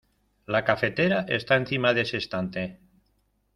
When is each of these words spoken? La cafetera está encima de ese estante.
La 0.47 0.63
cafetera 0.65 1.27
está 1.27 1.57
encima 1.57 1.93
de 1.93 2.01
ese 2.01 2.17
estante. 2.17 2.79